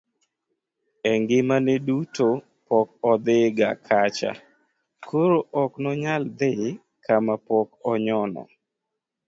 e 1.11 1.13
ngimane 1.21 1.73
duto 1.87 2.27
pok 2.67 2.87
odhi 3.11 3.37
ga 3.57 3.71
kacha 3.87 4.31
koro 5.07 5.39
ok 5.63 5.71
nonyal 5.83 6.23
dhi 6.37 6.51
kama 7.05 7.35
pok 7.47 7.67
onyono 7.91 8.43